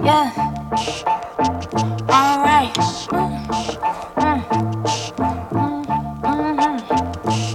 [0.00, 0.30] Yeah.
[2.08, 2.76] Alright.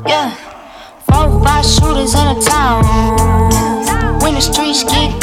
[0.06, 0.30] Yeah.
[1.06, 2.84] Four, five shooters in a town.
[4.22, 5.17] When the streets get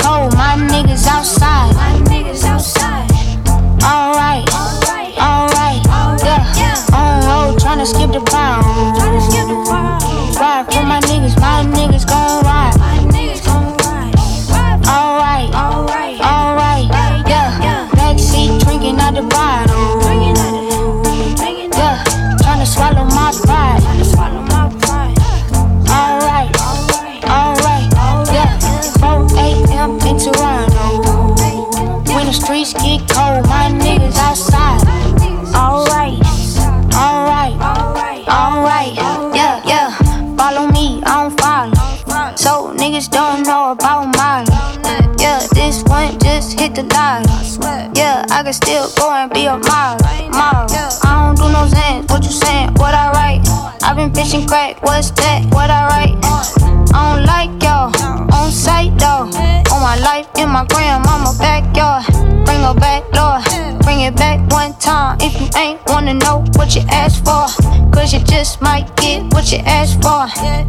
[66.18, 67.46] know what you asked for.
[67.92, 70.26] Cause you just might get what you asked for.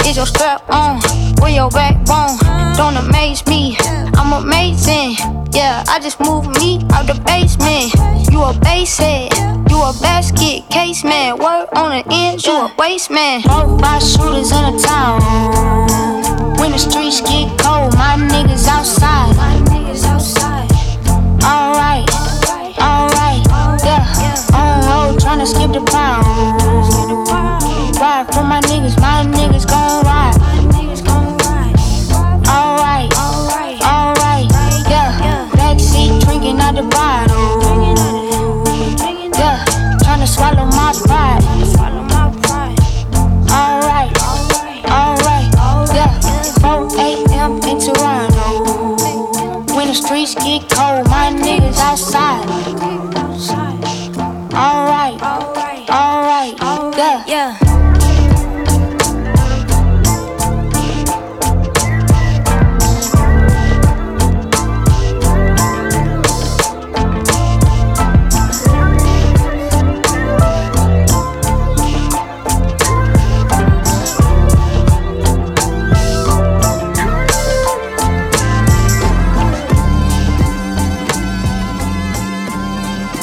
[0.08, 1.02] Is your strap on?
[1.40, 2.38] Where your backbone?
[2.76, 3.78] Don't amaze me.
[4.16, 5.16] I'm amazing.
[5.52, 7.94] Yeah, I just moved me out the basement.
[8.32, 9.32] You a head.
[9.70, 11.38] You a basket case man.
[11.38, 13.42] Word on the end, you a waste man.
[13.42, 15.22] Five shooters in a town.
[16.60, 19.36] When the streets get cold, my niggas outside.
[21.44, 23.15] Alright, alright, yeah.
[24.54, 26.26] On road, tryna skip the pound.
[28.00, 30.05] Ride for my niggas, my niggas gon'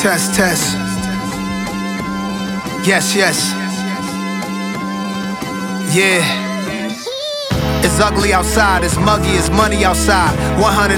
[0.03, 0.77] Test, test.
[2.85, 3.53] Yes, yes.
[5.95, 6.52] Yeah.
[7.93, 10.33] It's ugly outside, it's muggy, it's money outside.
[10.59, 10.97] 105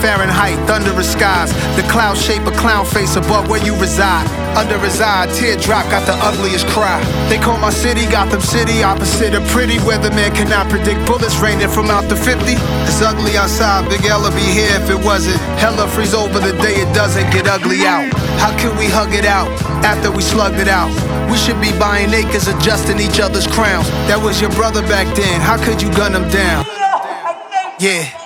[0.00, 1.52] Fahrenheit, thunderous skies.
[1.76, 4.24] The cloud shape a clown face above where you reside.
[4.56, 6.96] Under his eye, teardrop got the ugliest cry.
[7.28, 9.76] They call my city Gotham City, opposite of pretty.
[9.84, 12.56] Weatherman cannot predict bullets raining from out the 50.
[12.88, 15.36] It's ugly outside, Big Ella be here if it wasn't.
[15.60, 18.08] Hella freeze over the day it doesn't get ugly out.
[18.40, 19.52] How can we hug it out
[19.84, 20.90] after we slugged it out?
[21.30, 23.88] We should be buying acres, adjusting each other's crowns.
[24.08, 25.40] That was your brother back then.
[25.40, 26.64] How could you gun him down?
[27.78, 28.20] Yeah.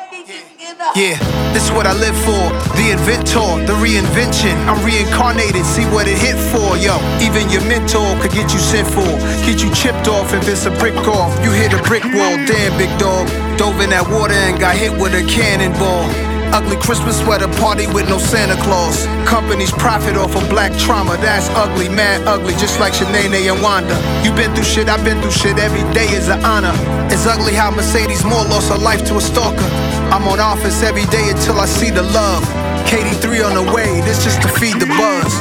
[0.94, 1.19] Yeah,
[1.50, 2.44] this is what I live for.
[2.78, 4.54] The inventor, the reinvention.
[4.70, 7.03] I'm reincarnated, see what it hit for, yo.
[7.19, 9.10] Even your mentor could get you sent for.
[9.42, 11.34] Get you chipped off if it's a brick off.
[11.42, 13.26] You hit a brick wall, damn big dog.
[13.59, 16.34] Dove in that water and got hit with a cannonball.
[16.54, 19.06] Ugly Christmas sweater party with no Santa Claus.
[19.26, 21.16] Companies profit off of black trauma.
[21.16, 23.98] That's ugly, mad ugly, just like Shanae and Wanda.
[24.22, 25.59] You been through shit, I've been through shit.
[25.59, 26.70] Every day is an honor.
[27.10, 29.66] It's ugly how Mercedes Morr lost her life to a stalker.
[30.15, 32.44] I'm on office every day until I see the love.
[32.86, 35.34] KD3 on the way, this just to feed the buzz.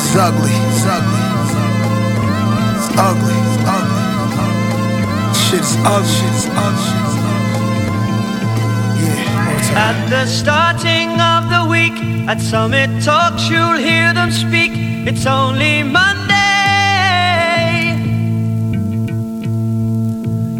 [0.00, 1.20] It's ugly, it's ugly.
[2.72, 4.00] It's ugly, it's ugly.
[5.44, 7.23] Shit's ugly, shit's ugly.
[9.72, 11.96] At the starting of the week,
[12.28, 14.72] at Summit Talks, you'll hear them speak.
[15.08, 16.34] It's only Monday.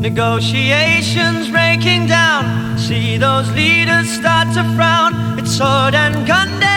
[0.01, 2.79] Negotiations breaking down.
[2.79, 5.39] See those leaders start to frown.
[5.39, 6.75] It's sword and gun day.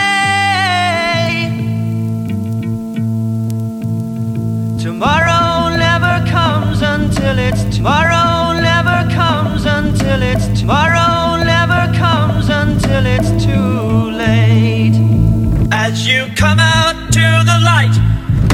[4.82, 11.27] Tomorrow never comes until it's tomorrow never comes until it's tomorrow
[11.94, 14.96] comes until it's too late.
[15.72, 17.94] As you come out to the light,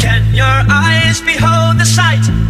[0.01, 2.44] can your eyes behold the sight?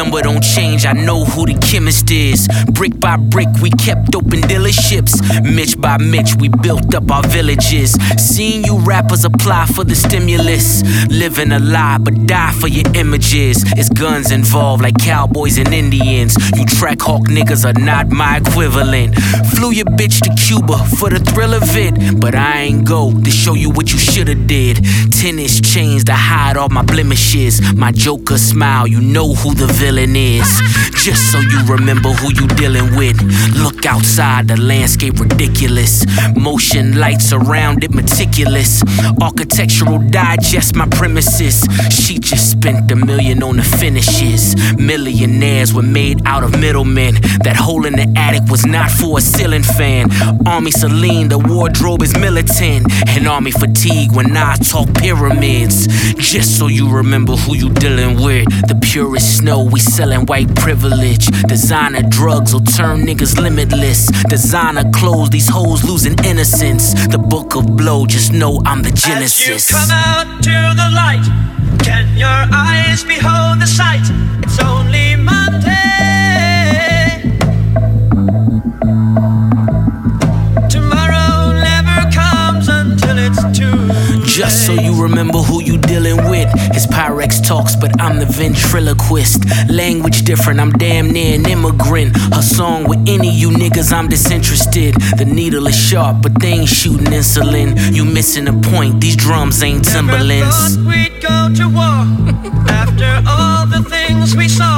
[0.00, 2.48] Number don't change, I know who the chemist is.
[2.72, 5.12] Brick by brick, we kept open dealerships.
[5.44, 7.92] Mitch by Mitch, we built up our villages.
[8.16, 10.82] Seeing you rappers apply for the stimulus.
[11.10, 13.62] Living a lie, but die for your images.
[13.76, 16.34] It's guns involved, like cowboys and Indians.
[16.56, 19.14] You Trackhawk niggas are not my equivalent.
[19.54, 23.30] Flew your bitch to Cuba for the thrill of it, but I ain't go to
[23.30, 24.82] show you what you shoulda did.
[25.12, 27.60] Tennis chains to hide all my blemishes.
[27.74, 30.48] My Joker smile, you know who the villain is.
[31.04, 33.18] Just so you remember who you dealing with.
[33.56, 36.04] Look outside, the landscape ridiculous.
[36.36, 38.82] Motion lights around it meticulous.
[39.22, 41.64] Architectural digest my premises.
[41.90, 44.42] She just spent a million on the finishes.
[44.76, 47.14] Millionaires were made out of middlemen.
[47.44, 50.10] That hole in the attic was not for a ceiling fan.
[50.46, 52.82] Army Celine, the wardrobe is militant.
[53.08, 55.86] And army fatigue when I talk pyramids.
[56.14, 58.29] Just so you remember who you dealing with.
[58.30, 61.26] The purest snow, we selling white privilege.
[61.48, 64.06] Designer drugs will turn niggas limitless.
[64.28, 66.94] Designer clothes, these hoes losing innocence.
[67.08, 69.48] The book of blow, just know I'm the genesis.
[69.48, 71.26] As you come out to the light,
[71.82, 74.06] can your eyes behold the sight?
[74.44, 76.29] It's only Monday.
[85.10, 86.48] Remember who you dealing with.
[86.72, 89.44] His Pyrex talks, but I'm the ventriloquist.
[89.68, 92.16] Language different, I'm damn near an immigrant.
[92.34, 94.94] Her song with any you niggas, I'm disinterested.
[95.18, 97.94] The needle is sharp, but they ain't shooting insulin.
[97.94, 102.04] You missing a point, these drums ain't Never thought we'd go to war
[102.70, 104.69] after all the things we saw.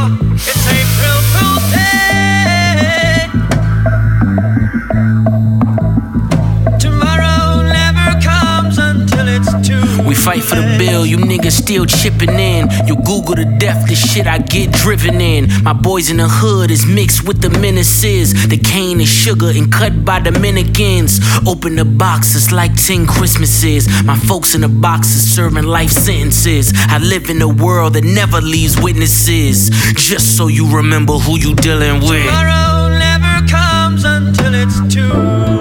[10.82, 12.68] Bill, you niggas still chipping in.
[12.88, 15.42] You Google to death, the shit I get driven in.
[15.62, 18.48] My boys in the hood is mixed with the menaces.
[18.48, 21.20] The cane is sugar and cut by Dominicans.
[21.46, 23.82] Open the box, it's like 10 Christmases.
[24.04, 26.72] My folks in the boxes serving life sentences.
[26.74, 29.70] I live in a world that never leaves witnesses.
[29.94, 32.26] Just so you remember who you dealing with.
[32.26, 35.51] Tomorrow never comes until it's too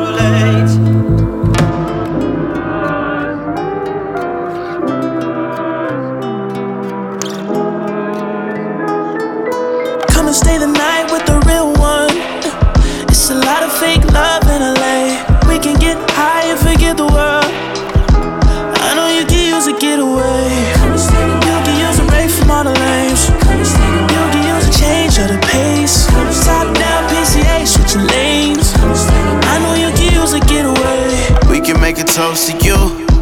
[32.31, 32.77] a toast to you.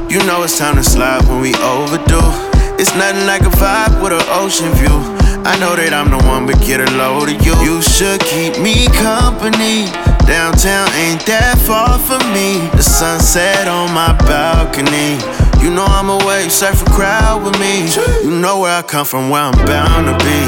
[0.09, 2.31] You know it's time to slide when we overdue.
[2.77, 4.97] It's nothing like a vibe with an ocean view.
[5.45, 7.53] I know that I'm the one, but get a load of you.
[7.61, 9.89] You should keep me company.
[10.25, 12.69] Downtown ain't that far from me.
[12.77, 15.17] The sunset on my balcony.
[15.61, 17.89] You know I'm a wave surfer crowd with me.
[18.23, 20.39] You know where I come from, where I'm bound to be.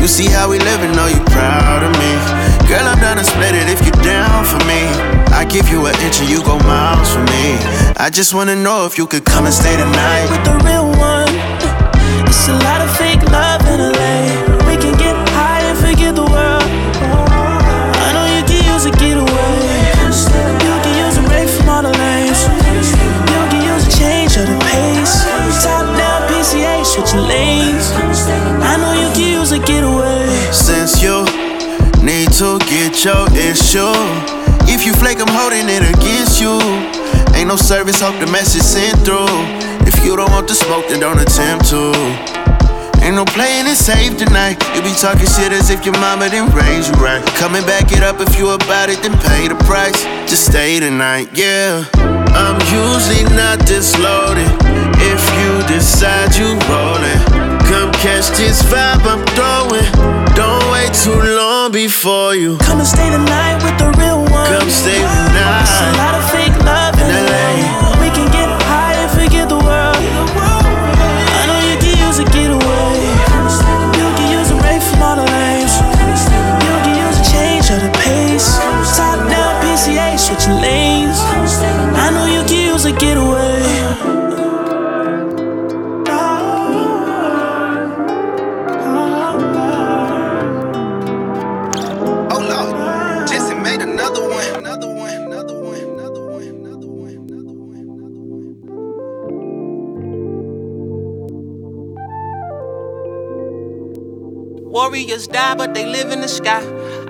[0.00, 2.12] You see how we living, know you proud of me.
[2.68, 5.15] Girl, I'm down to split it if you're down for me.
[5.36, 7.60] I give you an inch and you go miles for me.
[8.00, 10.30] I just wanna know if you could come and stay the night.
[10.32, 11.28] with the real one.
[12.24, 14.16] It's a lot of fake love in LA.
[14.64, 16.64] We can get high and forget the world.
[18.00, 19.60] I know you can use a getaway.
[20.64, 22.40] You can use a break from all the lanes.
[23.28, 25.20] You can use a change of the pace.
[25.60, 27.92] Top down PCH, switching lanes.
[28.64, 30.24] I know you can use a getaway.
[30.50, 31.28] Since you
[32.00, 34.35] need to get your issue.
[34.86, 36.62] If you flake, I'm holding it against you.
[37.34, 39.26] Ain't no service, hope the message sent through.
[39.82, 41.90] If you don't want the smoke, then don't attempt to.
[43.02, 44.62] Ain't no playing it safe tonight.
[44.78, 47.18] You be talking shit as if your mama didn't raise you right.
[47.34, 50.06] Coming back it up if you about it, then pay the price.
[50.30, 51.82] Just stay tonight, yeah.
[52.38, 54.46] I'm usually not this loaded.
[55.02, 57.35] If you decide you rollin',
[58.00, 59.88] catch this vibe I'm throwing.
[60.36, 64.48] Don't wait too long before you Come and stay the night with the real one.
[64.52, 65.08] come stay the
[65.64, 67.08] It's a lot of fake love in.
[67.08, 67.96] LA.
[68.02, 69.96] We can get high and forget the world.
[69.96, 73.00] I know you can use a getaway.
[73.96, 75.72] You can use a break from all the lanes.
[76.68, 78.60] You can use a change of the pace.
[78.96, 81.18] Top down PCH, switching lanes.
[81.96, 83.25] I know you can use a getaway.
[105.06, 106.60] Warriors die, but they live in the sky.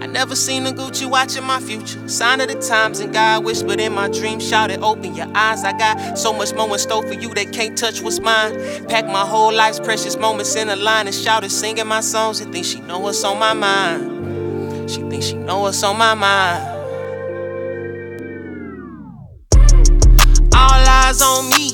[0.03, 2.07] I never seen a Gucci watching my future.
[2.07, 5.65] Sign of the times, and God whispered in my dream, shouted, Open your eyes.
[5.65, 8.87] I got so much more in store for you, that can't touch what's mine.
[8.89, 12.41] Pack my whole life's precious moments in a line and shouted, singing my songs.
[12.41, 14.91] And think she know what's on my mind.
[14.91, 16.63] She thinks she know what's on my mind.
[20.55, 21.73] All eyes on me.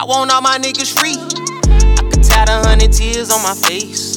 [0.00, 1.14] I want all my niggas free.
[1.16, 4.13] I could tat a hundred tears on my face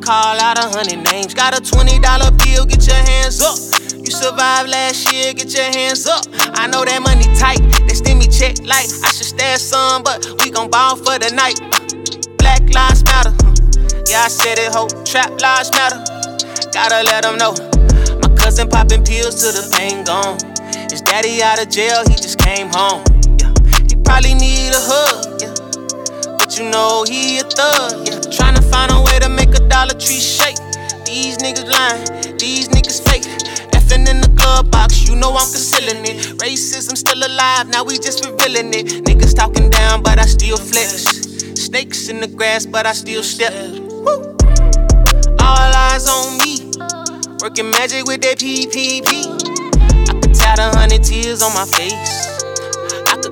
[0.00, 1.34] call out a hundred names.
[1.34, 2.00] Got a $20
[2.38, 3.58] bill, get your hands up.
[3.94, 6.24] You survived last year, get your hands up.
[6.56, 10.24] I know that money tight, they send me check like I should stash some, but
[10.42, 11.60] we gon' ball for the night.
[12.38, 13.32] Black lives matter,
[14.08, 14.88] yeah, I said it, ho.
[15.04, 16.00] Trap lives matter,
[16.72, 17.52] gotta let them know.
[18.24, 20.40] My cousin popping pills till the pain gone.
[20.90, 23.04] His daddy out of jail, he just came home.
[23.38, 23.52] Yeah,
[23.86, 25.39] he probably need a hug.
[26.50, 28.18] But you know he a thug, yeah.
[28.28, 30.56] Trying to find a way to make a Dollar Tree shake.
[31.06, 33.22] These niggas lying, these niggas fake.
[33.70, 36.38] Effing in the glove box, you know I'm concealing it.
[36.38, 39.04] Racism still alive, now we just revealing it.
[39.04, 41.04] Niggas talking down, but I still flex.
[41.54, 43.52] Snakes in the grass, but I still step.
[44.02, 44.34] Woo.
[45.38, 46.72] All eyes on me,
[47.40, 49.06] working magic with that PPP.
[50.08, 52.29] I could tie a hundred tears on my face.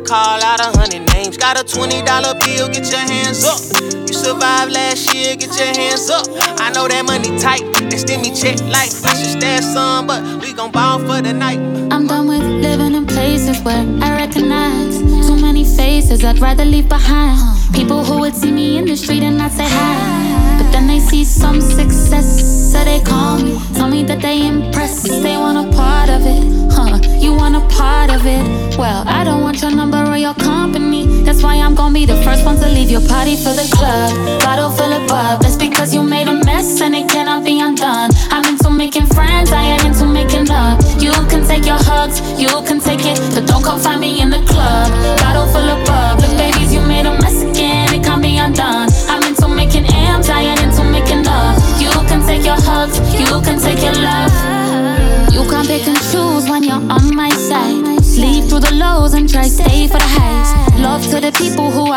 [0.06, 1.36] Call out a hundred names.
[1.36, 2.04] Got a $20
[2.44, 3.60] bill, get your hands up.
[4.08, 6.26] You survived last year, get your hands up.
[6.60, 10.22] I know that money tight, they send me check like I should stash some, but
[10.40, 11.58] we gon' ball for the night.
[11.92, 16.88] I'm done with living in places where I recognize too many faces I'd rather leave
[16.88, 17.38] behind.
[17.74, 20.58] People who would see me in the street and not say hi.
[20.58, 23.58] But then they see some success, so they call me.
[23.74, 26.44] Tell me that they impressed, they want a part of it.
[26.70, 28.44] Huh, you want a part of it?
[28.76, 31.24] Well, I don't want your number or your company.
[31.24, 34.12] That's why I'm gonna be the first one to leave your party for the club.
[34.44, 38.10] Bottle full of bub, that's because you made a mess and it cannot be undone.
[38.30, 40.76] I'm into making friends, I am into making love.
[41.02, 44.28] You can take your hugs, you can take it, but don't come find me in
[44.30, 44.92] the club.
[45.20, 47.06] Bottle full of bub, look, babies, you made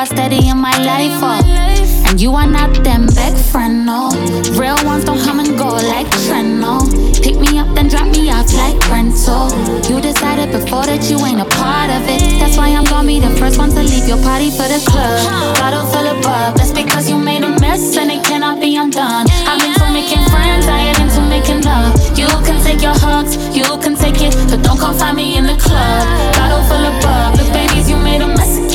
[0.01, 1.13] are steady in my life.
[1.22, 2.10] Oh.
[2.10, 4.10] And you are not them big friend, no.
[4.58, 6.81] Real ones don't come and go like trend, no.
[7.22, 9.53] Pick me up, then drop me off like rental.
[9.86, 12.22] You decided before that you ain't a part of it.
[12.41, 15.22] That's why I'm gonna be the first one to leave your party for the club.
[15.62, 19.29] Bottle full of bub, that's because you made a mess and it cannot be undone.
[19.46, 21.93] I'm into making friends, I ain't into making love.
[22.17, 25.46] You can take your hugs, you can take it, but don't come find me in
[25.46, 26.03] the club.
[26.34, 28.71] Bottle full of bub, look, babies, you made a mess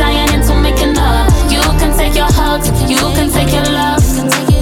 [0.00, 1.26] ain't into making love.
[1.50, 4.55] You can take your hugs, you can take your love.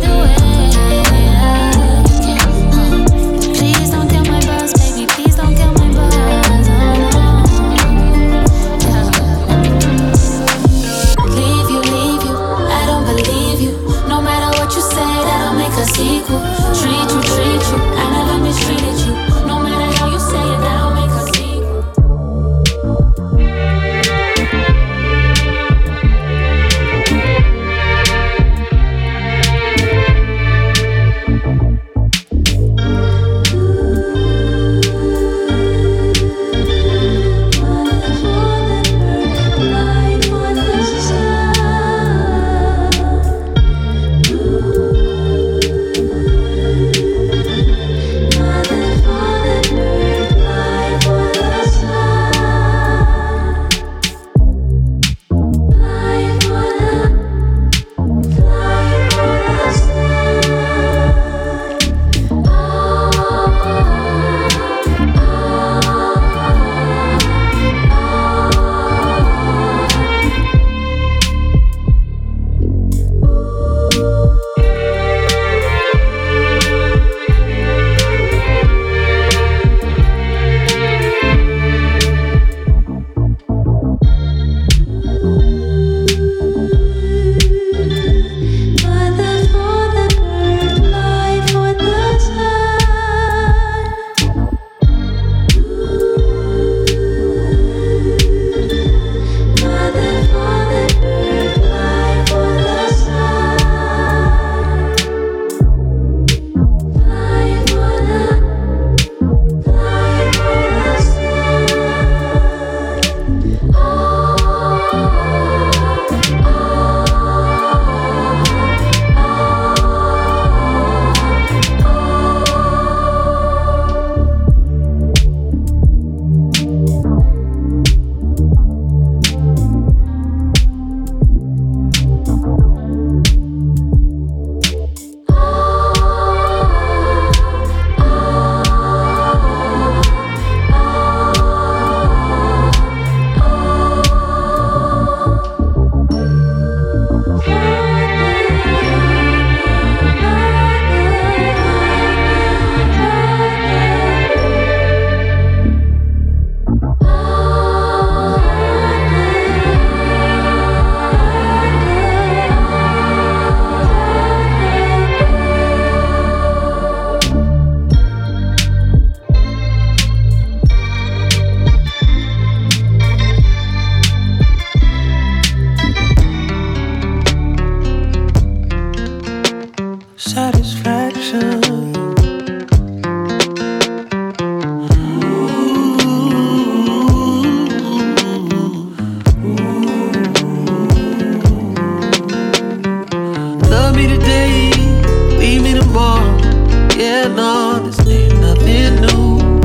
[197.32, 199.60] On, this ain't nothing new.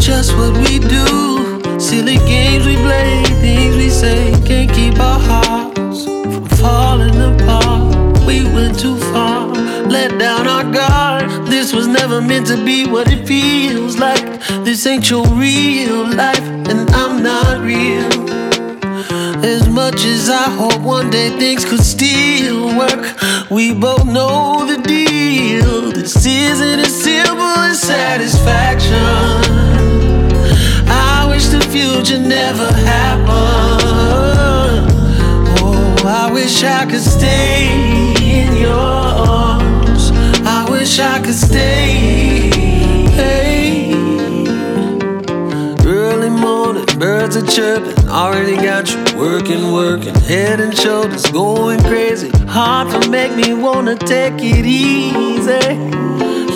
[0.00, 1.78] Just what we do.
[1.78, 8.24] Silly games we play, things we say, can't keep our hearts from falling apart.
[8.26, 9.48] We went too far,
[9.86, 11.46] let down our guard.
[11.46, 14.24] This was never meant to be what it feels like.
[14.64, 18.12] This ain't your real life, and I'm not real.
[19.44, 23.04] As much as I hope one day things could still work,
[23.50, 25.13] we both know the deal.
[25.36, 28.94] This isn't as simple as satisfaction.
[30.86, 33.32] I wish the future never happened.
[35.60, 40.12] Oh, I wish I could stay in your arms.
[40.46, 42.50] I wish I could stay.
[43.10, 43.53] Hey.
[46.98, 48.08] Birds are chirping.
[48.08, 50.14] Already got you working, working.
[50.14, 52.30] Head and shoulders going crazy.
[52.46, 55.74] Hard to make me wanna take it easy.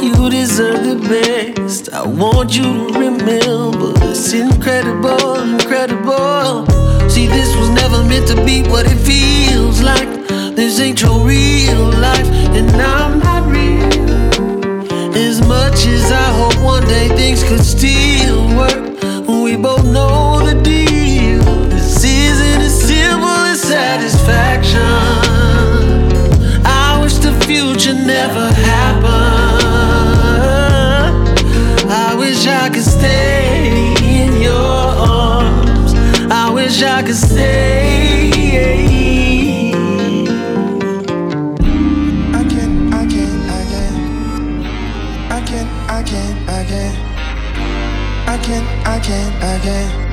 [0.05, 1.93] You deserve the best.
[1.93, 6.67] I want you to remember it's incredible, incredible.
[7.09, 10.09] See, this was never meant to be what it feels like.
[10.55, 13.79] This ain't your real life, and I'm not real.
[15.15, 18.89] As much as I hope one day things could still work,
[49.69, 50.08] can't,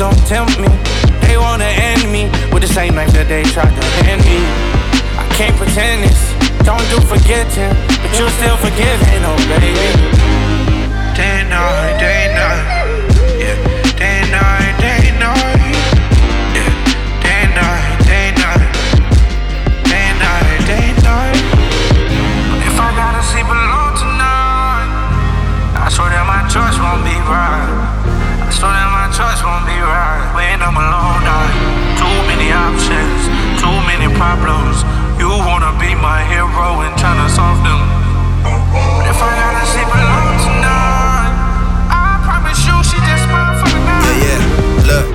[0.00, 0.72] don't tempt me.
[1.28, 2.24] They wanna end me
[2.56, 4.40] with the same knife that they tried to hand me.
[5.12, 6.16] I can't pretend this,
[6.64, 7.68] don't do forgetting,
[8.00, 9.76] but you're still forgiving, oh baby.
[11.12, 12.64] Day night, day night,
[13.36, 13.60] yeah.
[14.00, 15.76] Day night, day night,
[16.56, 16.72] yeah.
[17.20, 18.72] Day night, day night,
[19.84, 21.36] day night, day night.
[22.64, 24.88] If I gotta sleep alone tonight,
[25.76, 27.68] I swear that my choice won't be right.
[28.40, 29.69] I swear that my choice won't be
[30.58, 31.22] I'm alone.
[31.94, 33.30] Too many options,
[33.62, 34.82] too many problems.
[35.14, 37.78] You wanna be my hero and tryna solve them.
[38.42, 41.32] But if I gotta sleep alone tonight,
[41.86, 44.02] I promise you she just smile for the night.
[44.18, 44.90] Yeah, yeah.
[44.90, 45.06] Look.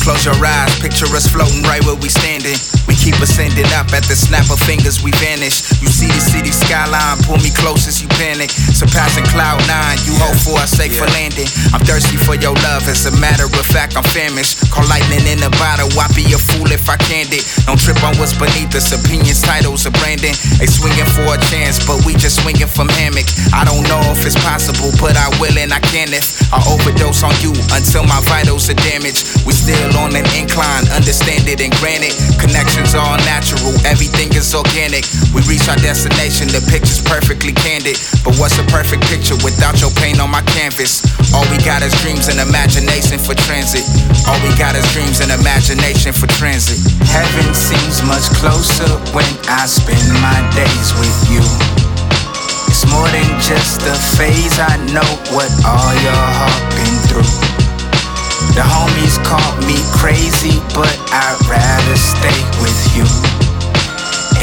[0.00, 2.56] Close your eyes, picture us floating right where we standing.
[3.04, 5.60] Keep ascending up at the snap of fingers, we vanish.
[5.84, 8.48] You see the city skyline, pull me close as you panic.
[8.48, 11.44] Surpassing cloud nine, you hope for a safe for landing.
[11.76, 14.72] I'm thirsty for your love, as a matter of fact, I'm famished.
[14.72, 17.44] Call lightning in a bottle, I be a fool if I can't it.
[17.68, 20.32] Don't trip on what's beneath us, opinions, titles, or branding.
[20.56, 23.28] They swinging for a chance, but we just swinging from hammock.
[23.52, 27.20] I don't know if it's possible, but I will and I can if I overdose
[27.20, 29.44] on you until my vitals are damaged.
[29.44, 32.16] We still on an incline, understand it and granted.
[32.40, 35.04] Connections all natural, everything is organic.
[35.34, 37.98] We reach our destination, the picture's perfectly candid.
[38.22, 41.02] But what's a perfect picture without your paint on my canvas?
[41.34, 43.84] All we got is dreams and imagination for transit.
[44.30, 46.78] All we got is dreams and imagination for transit.
[47.10, 51.44] Heaven seems much closer when I spend my days with you.
[52.70, 57.53] It's more than just a phase, I know what all your heart been through.
[58.54, 63.06] The homies called me crazy, but I'd rather stay with you.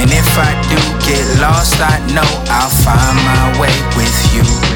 [0.01, 4.71] And if I do get lost, I know I'll find my way with you.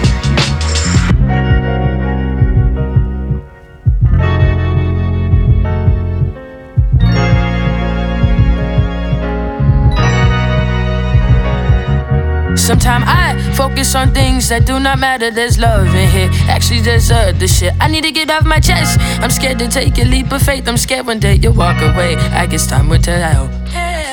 [13.56, 15.32] Focus on things that do not matter.
[15.32, 16.30] There's love in here.
[16.50, 17.74] Actually, there's other shit.
[17.80, 19.00] I need to get off my chest.
[19.24, 20.68] I'm scared to take a leap of faith.
[20.68, 22.16] I'm scared one day you'll walk away.
[22.36, 23.48] I guess time will tell.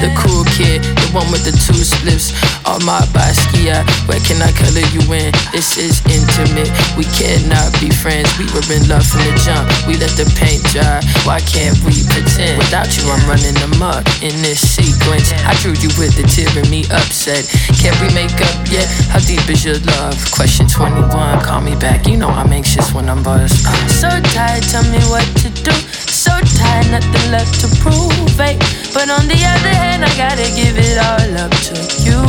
[0.02, 2.34] The cool kid, the one with the two slips.
[2.66, 5.30] On my basquiat, where can I color you in?
[5.54, 6.66] This is intimate.
[6.98, 8.26] We cannot be friends.
[8.34, 9.70] We were in love from the jump.
[9.86, 10.98] We let the paint dry.
[11.22, 15.32] Why can't we Without you, I'm running amok in this sequence.
[15.48, 17.48] I drew you with the tear in me upset.
[17.80, 18.84] Can't we make up yet?
[19.08, 20.16] How deep is your love?
[20.32, 21.08] Question 21,
[21.40, 22.06] call me back.
[22.06, 23.64] You know I'm anxious when I'm buzzed.
[23.88, 25.72] So tired, tell me what to do.
[26.12, 28.40] So tired, nothing left to prove.
[28.40, 28.60] Eh?
[28.92, 32.20] But on the other hand, I gotta give it all up to you.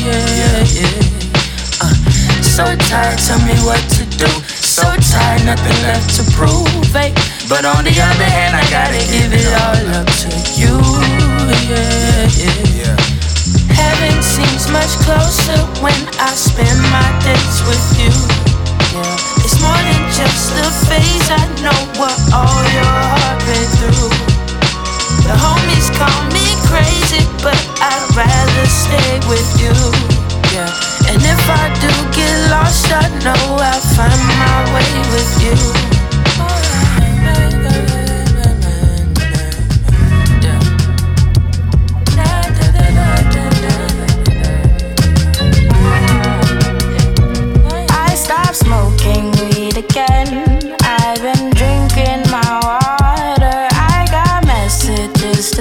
[0.00, 1.84] Yeah, yeah.
[1.84, 1.92] Uh,
[2.40, 4.32] so tired, tell me what to do.
[4.48, 6.96] So tired, nothing left to prove.
[6.96, 7.12] Eh?
[7.48, 10.80] But on the other hand, I gotta give it all up to you.
[11.68, 12.24] Yeah,
[12.72, 12.96] yeah.
[13.68, 18.14] Heaven seems much closer when I spend my days with you.
[18.96, 19.44] Yeah.
[19.44, 21.28] It's more than just a phase.
[21.28, 24.08] I know what all your heart been through.
[25.28, 29.76] The homies call me crazy, but I'd rather stay with you.
[30.56, 30.72] Yeah.
[31.12, 36.13] And if I do get lost, I know I'll find my way with you.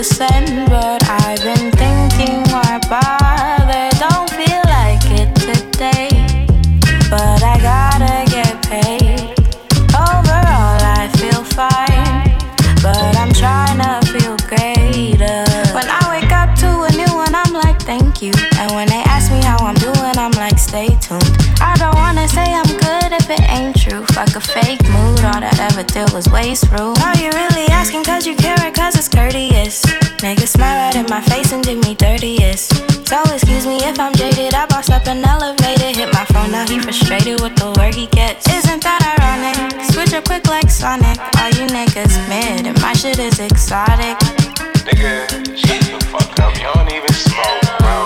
[0.04, 3.88] but I've been thinking why bother?
[4.04, 6.46] Don't feel like it today,
[7.10, 9.32] but I gotta get paid.
[9.96, 12.36] Overall, I feel fine,
[12.84, 15.46] but I'm trying to feel greater.
[15.72, 18.34] When I wake up to a new one, I'm like, thank you.
[18.60, 21.32] And when they ask me how I'm doing, I'm like, stay tuned.
[21.62, 24.04] I don't wanna say I'm good if it ain't true.
[24.08, 26.94] Fuck a fake mood, all that ever did was waste room.
[27.00, 27.53] Are you really
[31.14, 32.74] my face and did me dirtiest.
[33.08, 34.56] So excuse me if I'm jaded.
[34.56, 38.08] I bossed up an elevator, hit my phone, now he frustrated with the work he
[38.08, 38.50] gets.
[38.50, 39.56] Isn't that ironic?
[39.94, 41.20] Switch up quick like Sonic.
[41.38, 44.18] All you niggas mid, and my shit is exotic.
[44.90, 46.58] Nigga, shut the fuck up.
[46.58, 47.98] You don't even smoke, bro.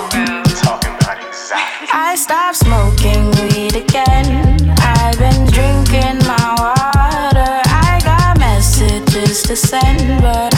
[0.60, 1.88] Talking about exotic.
[1.96, 4.28] I stopped smoking weed again.
[4.84, 7.56] I've been drinking my water.
[7.72, 10.57] I got messages to send, but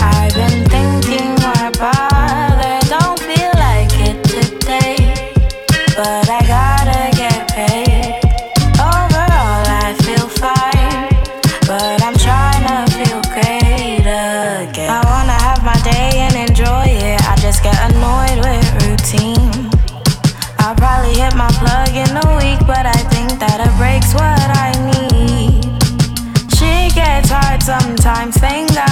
[28.19, 28.88] sometimes, saying God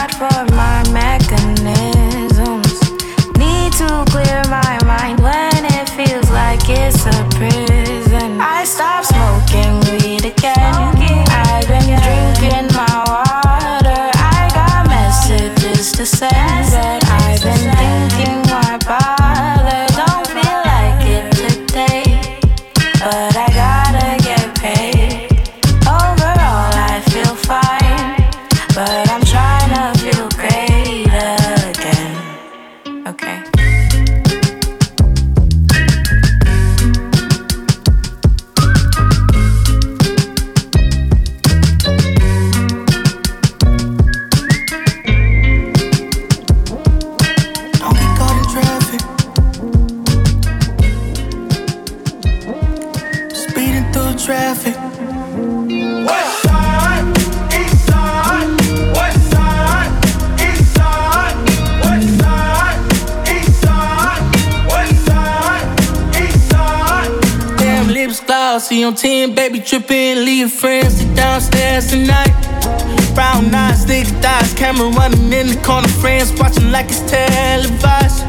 [76.08, 78.24] friends watching like it's televised.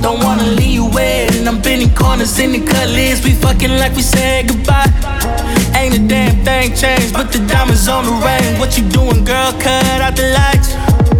[0.00, 3.22] Don't wanna leave you and I'm bending corners in the cutlass.
[3.22, 4.88] We fucking like we said goodbye.
[5.76, 8.58] Ain't a damn thing changed, but the diamonds on the ring.
[8.58, 9.52] What you doing, girl?
[9.64, 10.70] Cut out the lights.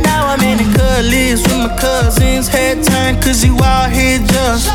[0.08, 2.48] Now I'm in the cutlass with my cousins.
[2.48, 4.68] Head turn, cause you out here just.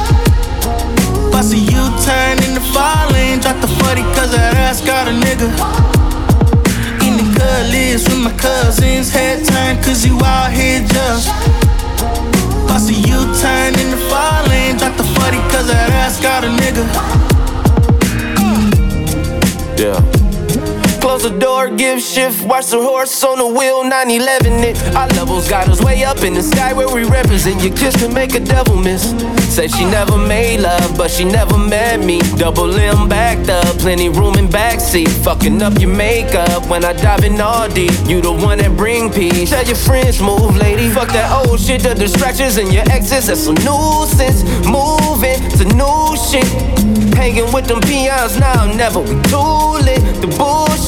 [1.31, 3.39] Bust a U-turn in the fall lane.
[3.39, 5.94] Drop the 40 cause that ass got a nigga.
[7.45, 9.11] The cutlass with my cousins.
[9.11, 11.29] Head turn cause you out here just.
[12.67, 14.77] Bust a U-turn in the fall lane.
[14.77, 16.83] Drop the 40 cause that ass got a nigga.
[19.77, 20.24] Yeah.
[21.25, 24.77] The door, give shift, watch the horse on the wheel, 911 it.
[24.95, 27.63] Our levels got us way up in the sky where we represent.
[27.63, 29.09] Your kiss can make a devil miss.
[29.49, 32.19] Said she never made love, but she never met me.
[32.37, 35.09] Double M backed up, plenty room in backseat.
[35.25, 37.93] Fucking up your makeup when I dive in all deep.
[38.05, 39.49] You the one that bring peace.
[39.49, 40.89] Tell your friends move, lady.
[40.89, 43.25] Fuck that old shit, the distractions and your exes.
[43.25, 44.43] That's a nuisance.
[44.69, 46.45] Moving to new shit.
[47.17, 48.99] Hanging with them peons now, never.
[48.99, 50.21] We too lit.
[50.21, 50.29] The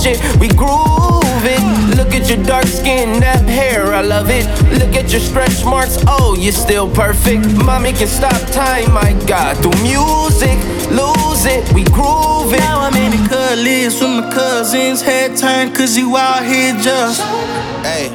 [0.07, 1.97] bullshit, we groove it.
[1.97, 4.45] Look at your dark skin, that hair, I love it.
[4.79, 7.45] Look at your stretch marks, oh, you're still perfect.
[7.65, 9.57] Mommy can stop time, my God.
[9.57, 10.57] Through music,
[10.91, 12.59] lose it, we groove it.
[12.59, 15.01] Now I'm in the cutlass with my cousins.
[15.01, 17.21] Head turned, cause you out here just.
[17.83, 18.09] Hey,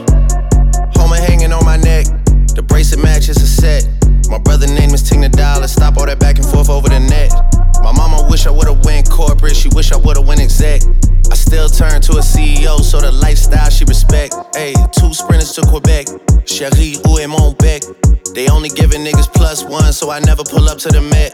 [0.95, 2.07] Homer hanging on my neck.
[2.55, 3.89] The bracelet matches a set.
[4.29, 5.03] My brother name is
[11.73, 14.35] I still turn to a CEO, so the lifestyle she respect.
[14.55, 16.07] Hey, two sprinters to Quebec.
[16.45, 17.83] Cherie, où est mon bec?
[18.35, 21.33] They only giving niggas plus one, so I never pull up to the Met.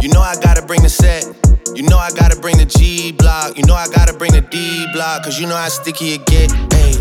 [0.00, 1.28] You know I gotta bring the set.
[1.76, 3.58] You know I gotta bring the G block.
[3.58, 5.24] You know I gotta bring the D block.
[5.24, 6.50] Cause you know how sticky it get.
[6.72, 6.96] Hey.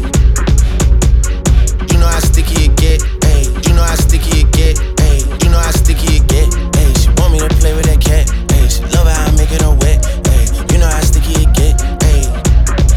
[1.88, 3.00] You know how sticky it get.
[3.24, 3.48] Hey.
[3.64, 4.76] You know how sticky it get.
[5.00, 5.24] Hey.
[5.40, 6.52] You know how sticky it get.
[6.76, 6.92] Hey.
[7.00, 8.28] She want me to play with that cat.
[8.52, 8.68] Hey.
[8.68, 10.04] She love how I'm making her wet.
[10.28, 10.52] Hey.
[10.68, 12.03] You know how sticky it get.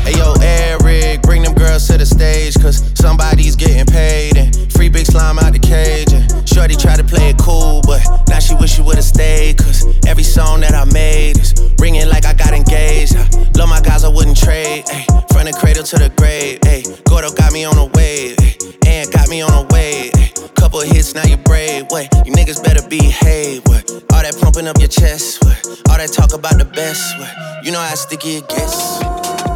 [0.07, 0.13] Hey.
[0.13, 2.55] Hey yo, Eric, bring them girls to the stage.
[2.63, 4.37] Cause somebody's getting paid.
[4.37, 6.13] And free big slime out the cage.
[6.13, 9.59] And Shorty tried to play it cool, but now she wish she would've stayed.
[9.59, 13.17] Cause every song that I made is ringing like I got engaged.
[13.17, 13.27] I
[13.59, 14.85] love my guys, I wouldn't trade.
[14.87, 16.61] Ay, from the cradle to the grave.
[16.65, 18.37] Ay, Gordo got me on a wave.
[18.39, 18.55] Ay,
[18.87, 20.13] and got me on a wave.
[20.55, 21.87] Couple hits, now you brave.
[21.91, 23.67] Wait, you niggas better behave.
[23.67, 23.91] What?
[24.15, 25.43] All that pumping up your chest.
[25.43, 25.59] What?
[25.91, 27.19] All that talk about the best.
[27.19, 27.67] What?
[27.67, 29.56] You know how sticky it gets.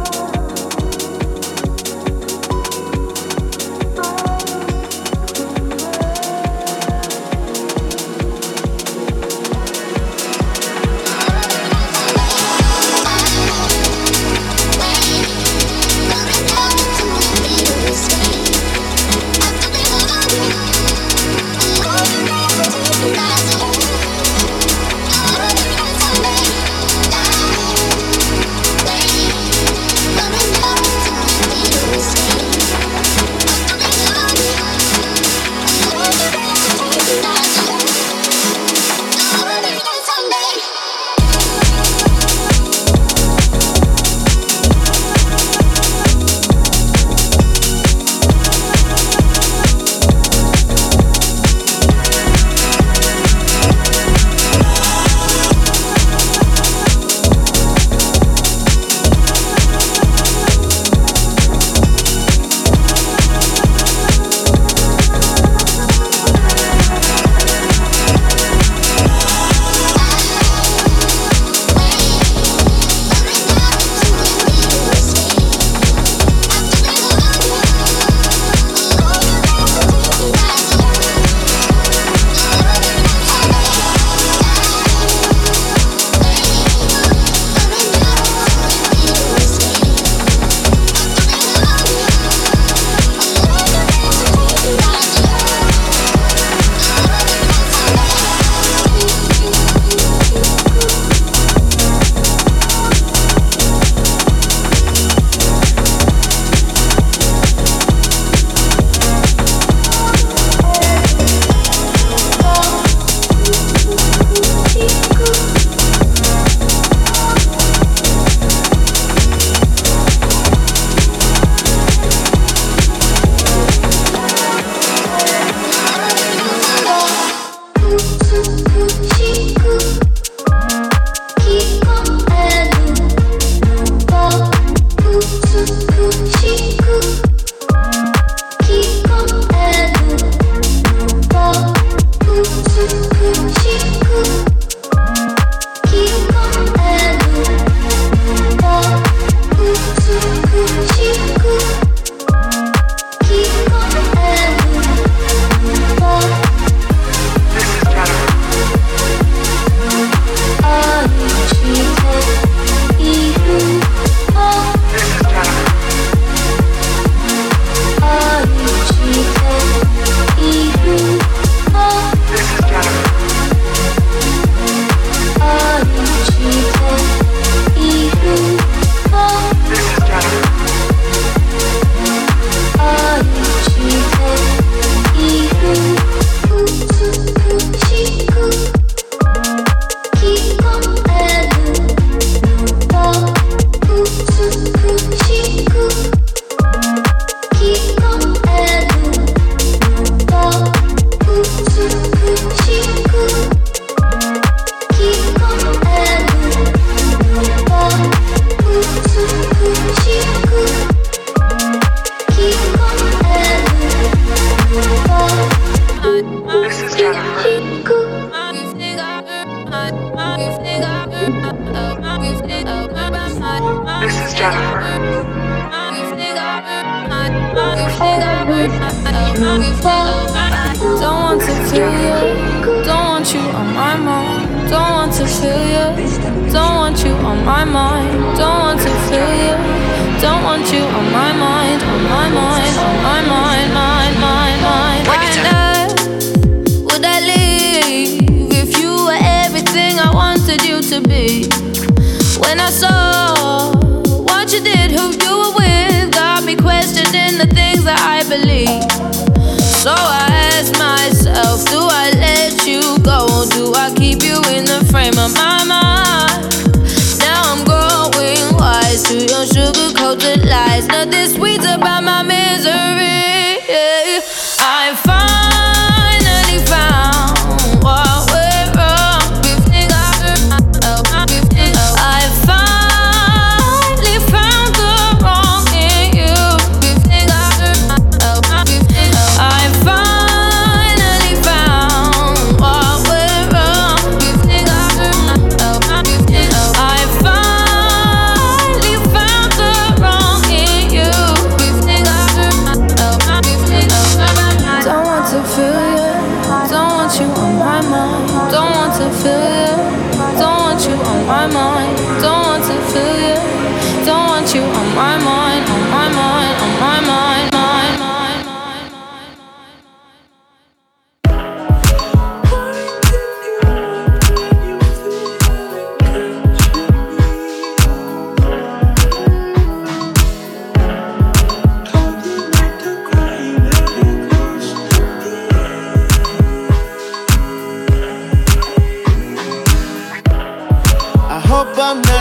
[271.27, 272.30] sweet about my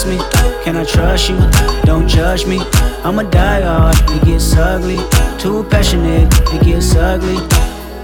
[0.00, 0.18] trust me?
[0.64, 1.36] Can I trust you?
[1.84, 2.60] Don't judge me.
[3.04, 4.96] I'm a diehard, it gets ugly.
[5.38, 7.36] Too passionate, it gets ugly.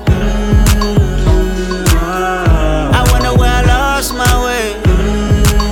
[0.05, 1.07] Mm-hmm.
[2.93, 4.75] I wonder where I lost my way.
[4.83, 5.69] Mm-hmm.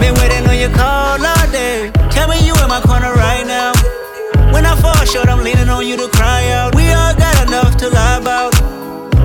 [0.00, 1.90] Been waiting on your call all day.
[2.10, 3.72] Tell me you in my corner right now.
[4.52, 6.74] When I fall short, I'm leaning on you to cry out.
[6.74, 8.52] We all got enough to lie about.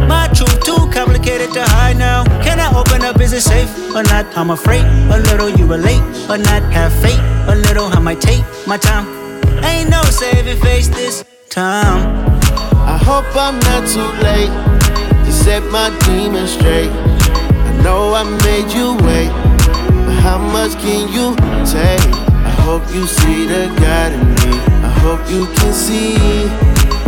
[0.08, 2.22] My truth too complicated to hide now.
[3.34, 4.27] Is it safe or not?
[4.38, 4.86] I'm afraid.
[5.09, 7.19] A little you relate or not have faith.
[7.47, 9.07] A little I might take my time.
[9.63, 12.29] Ain't no saving face this time.
[12.86, 14.53] I hope I'm not too late
[15.25, 16.91] to set my demons straight.
[16.91, 19.31] I know I made you wait,
[20.05, 22.05] but how much can you take?
[22.45, 24.53] I hope you see the God in me.
[24.86, 26.45] I hope you can see.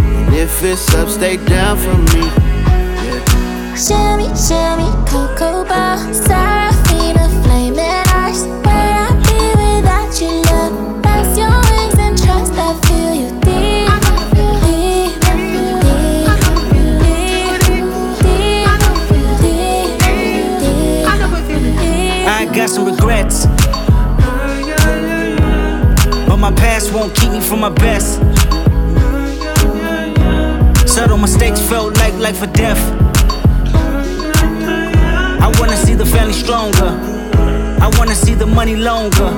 [0.02, 2.55] And if it's up, stay down for me.
[3.76, 7.80] Shimmy, shimmy, cocoa bar Seraphina, flaming
[8.16, 11.04] eyes Where I be without your love?
[11.04, 13.92] That's your wings and trust I feel you deep
[14.64, 15.50] Deep, deep,
[20.62, 23.46] deep I got some regrets
[26.30, 28.22] But my past won't keep me from my best
[30.88, 33.05] Subtle mistakes felt like life or death
[35.46, 36.90] I wanna see the family stronger.
[37.80, 39.30] I wanna see the money longer.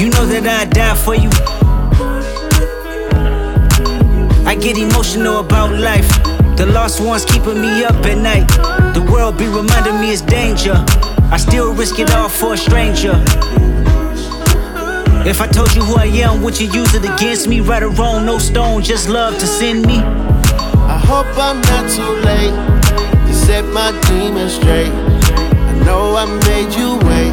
[0.00, 1.28] You know that I'd die for you.
[4.46, 6.08] I get emotional about life.
[6.56, 8.46] The lost ones keeping me up at night.
[8.94, 10.76] The world be reminding me it's danger.
[11.32, 13.20] I still risk it all for a stranger.
[15.26, 17.60] If I told you who I am, would you use it against me?
[17.60, 19.98] Right or wrong, no stone, just love to send me.
[19.98, 22.75] I hope I'm not too late
[23.46, 24.90] set my demons straight.
[24.90, 27.32] I know I made you wait,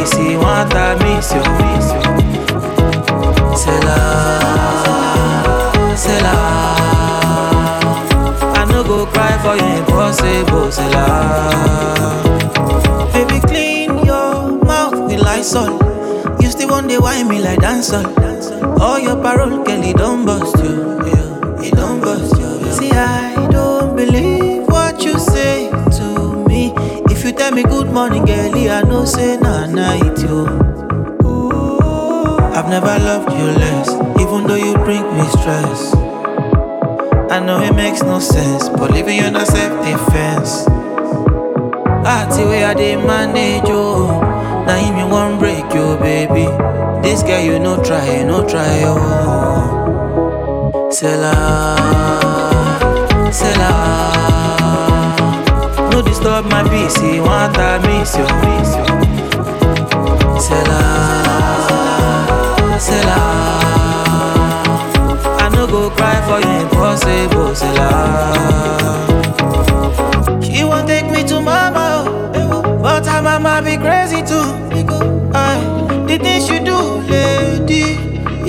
[0.00, 1.92] disturb my peace, he want I miss you, miss
[3.84, 3.96] la,
[5.96, 6.36] say la.
[8.54, 11.06] I no go cry for you, impossible, la.
[13.12, 15.78] Baby, clean your mouth with Lysol.
[16.40, 18.04] You still to wine me like dancer.
[18.80, 20.56] All your parole, it don't bust
[27.50, 30.46] tell me good morning, girl, I know say nah night you.
[32.54, 33.90] I've never loved you less,
[34.20, 35.92] even though you bring me stress.
[37.28, 40.64] I know it makes no sense, but leaving you in a self defense.
[42.06, 44.06] Ah, the way I did manage you.
[44.66, 46.46] Now him you won't break you, baby.
[47.02, 49.00] This girl you no try, no try, oh.
[50.92, 51.76] Say la,
[53.32, 54.39] say la.
[56.00, 58.84] No disturb my peace, he want I miss you, miss you.
[65.38, 67.90] I no go cry for you, impossible, la.
[70.40, 74.56] She won't take me to mama, oh, but her mama be crazy too.
[75.34, 75.60] Aye,
[76.08, 76.78] the things you do,
[77.12, 77.98] lady,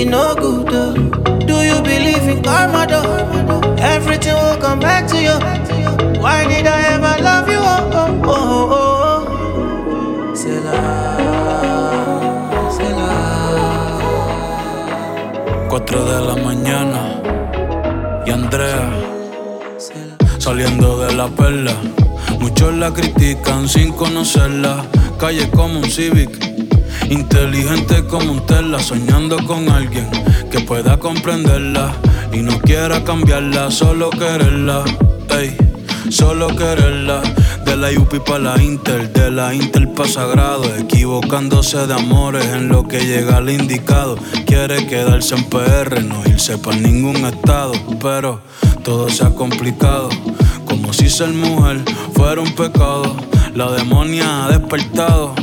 [0.02, 0.70] it no good.
[0.72, 0.94] Oh.
[1.40, 3.76] Do you believe in karma, though?
[3.78, 5.38] Everything will come back to you.
[6.22, 6.91] Why did I
[15.92, 17.22] 4 de la mañana
[18.26, 18.90] y Andrea
[20.38, 21.74] saliendo de la perla.
[22.40, 24.86] Muchos la critican sin conocerla.
[25.20, 26.32] Calle como un Civic,
[27.10, 30.10] inteligente como un Tesla, soñando con alguien
[30.50, 31.94] que pueda comprenderla
[32.32, 34.86] y no quiera cambiarla, solo quererla.
[35.30, 35.58] Ey,
[36.10, 37.22] solo quererla.
[37.66, 42.68] De la UPI para la Inter, de la Inter pa' Sagrado, equivocándose de amores en
[42.68, 44.18] lo que llega al indicado.
[44.46, 48.42] Quiere quedarse en PR, no irse para ningún estado, pero
[48.84, 50.10] todo se ha complicado,
[50.66, 51.82] como si ser mujer
[52.14, 53.16] fuera un pecado.
[53.54, 55.36] La demonia ha despertado.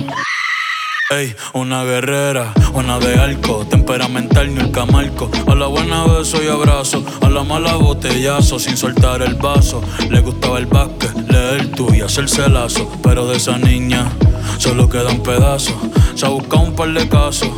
[1.10, 5.30] Ey, una guerrera, una de arco, temperamental ni el camarco.
[5.46, 9.80] A la buena beso y abrazo, a la mala botellazo, sin soltar el vaso.
[10.10, 12.92] Le gustaba el básquet, leer tú y hacerse lazo.
[13.02, 14.12] Pero de esa niña
[14.58, 15.72] solo queda un pedazo.
[16.14, 17.52] Se ha buscado un par de casos,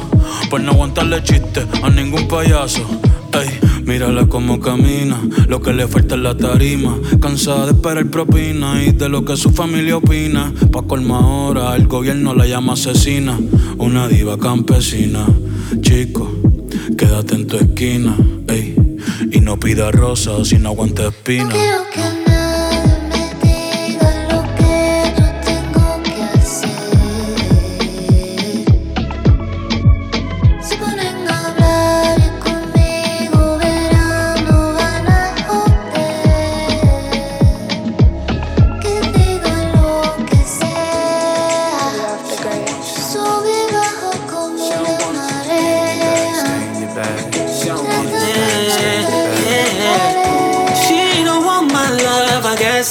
[0.49, 2.87] por no aguantarle chiste a ningún payaso.
[3.33, 3.49] Ey,
[3.85, 6.99] mírala como camina, lo que le falta es la tarima.
[7.21, 10.53] Cansada de esperar propina y de lo que su familia opina.
[10.73, 13.39] Pa' colma ahora, el gobierno la llama asesina.
[13.79, 15.27] Una diva campesina.
[15.81, 16.31] Chico,
[16.99, 18.17] quédate en tu esquina,
[18.49, 18.75] ey.
[19.31, 21.55] Y no pida rosas si no aguanta espina.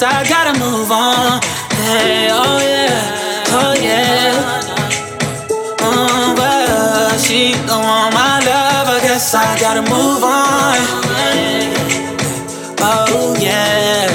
[0.02, 1.42] I gotta move on.
[1.76, 4.60] Hey, oh yeah, oh yeah.
[5.82, 10.78] Oh, well, she don't want my love, I guess I gotta move on.
[12.80, 14.08] Oh yeah,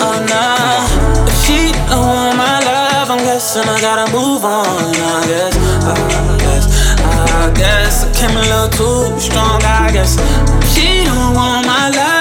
[0.00, 1.26] oh no.
[1.28, 4.64] If she don't want my love, I'm guessing I gotta move on.
[4.64, 6.64] I guess, I guess,
[7.04, 9.60] I guess I came a little too strong.
[9.64, 10.16] I guess
[10.72, 12.17] she don't want my love,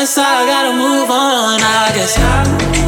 [0.00, 1.60] guess I gotta move on.
[1.60, 2.80] I guess.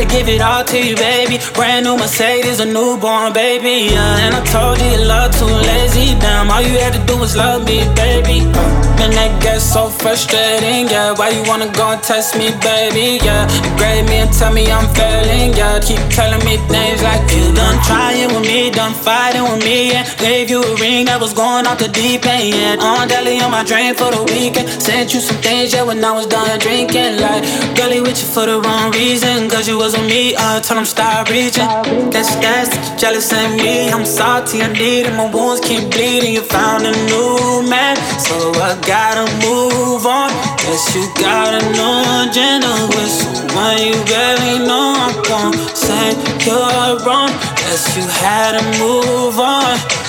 [0.00, 1.38] to give it all to you, baby.
[1.52, 3.92] Brand new Mercedes, a newborn baby.
[3.92, 4.24] Yeah.
[4.24, 6.16] And I told you your love too lazy.
[6.18, 8.40] Damn, all you had to do was love me, baby.
[8.48, 11.12] Uh, and that gets so frustrating, yeah.
[11.12, 13.20] Why you wanna go and test me, baby?
[13.20, 13.44] Yeah,
[13.76, 15.80] grade me and tell me I'm failing, yeah.
[15.80, 20.04] Keep telling me things like you done trying with me, done fighting with me, yeah.
[20.20, 22.76] Gave you a ring that was going off the deep end, yeah.
[22.76, 24.68] On deli on my drain for the weekend.
[24.68, 27.16] Sent you some things, yeah, when I was done drinking.
[27.16, 27.40] Like,
[27.72, 30.84] girlie with you for the wrong reason, cause you was with me, uh, told him
[30.84, 31.64] stop reaching.
[32.12, 33.88] That's that you jealous of me.
[33.88, 36.36] I'm salty, I need it, my wounds keep bleeding.
[36.36, 40.28] You found a new man, so I gotta move on.
[40.60, 41.96] Guess you got a new
[42.28, 45.00] agenda with someone you barely know.
[45.00, 46.12] I'm gon' say
[46.44, 47.32] you're wrong.
[47.56, 49.99] Guess you had to move on.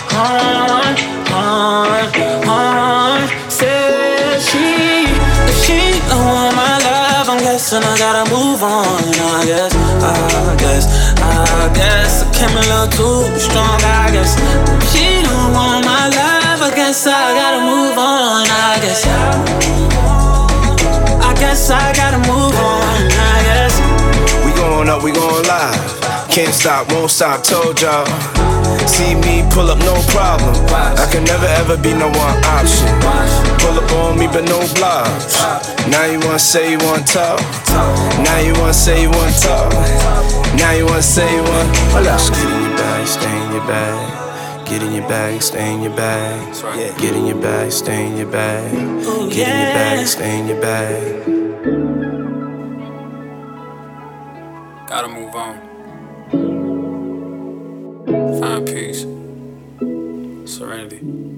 [4.52, 5.08] She,
[5.48, 9.00] if she don't want my love, I'm guessing I gotta move on.
[9.08, 10.86] I guess, I guess,
[11.22, 13.80] I guess I came a little too strong.
[13.84, 18.48] I guess if she don't want my love, I guess I gotta move on.
[18.50, 19.06] I guess.
[21.24, 23.12] I guess I gotta move on.
[23.16, 23.80] I guess.
[24.46, 26.01] We going up, we going live.
[26.32, 28.08] Can't stop, won't stop, told y'all.
[28.88, 30.56] See me pull up, no problem.
[30.72, 32.88] I can never ever be no one option.
[33.60, 35.36] Pull up on me, but no blocks.
[35.92, 37.40] Now you wanna say you wanna talk.
[38.24, 39.74] Now you wanna say you wanna talk.
[40.56, 41.74] Now you wanna say you want.
[42.04, 44.66] Just get in your bag, stay in your bag.
[44.66, 46.98] Get in your bag, stay in your bag.
[46.98, 48.72] Get in your bag, stay in your bag.
[49.30, 51.26] Get in your bag, stay in your bag.
[54.88, 55.61] Gotta move on.
[58.12, 59.04] Find peace.
[60.54, 61.31] Serenity.